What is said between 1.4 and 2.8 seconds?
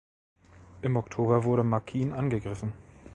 wurde Makin angegriffen.